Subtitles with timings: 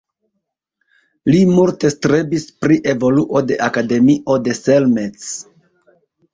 [1.31, 5.31] Li multe strebis pri evoluo de Akademio de Selmec.